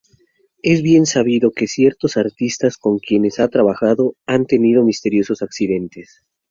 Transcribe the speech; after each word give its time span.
Es 0.63 0.81
bien 0.81 1.05
sabido 1.05 1.51
que 1.51 1.67
ciertos 1.67 2.17
artistas 2.17 2.77
con 2.79 2.97
quienes 2.97 3.39
ha 3.39 3.49
trabajado 3.49 4.15
han 4.25 4.47
tenido 4.47 4.83
misteriosos 4.83 5.43
accidentes. 5.43 6.25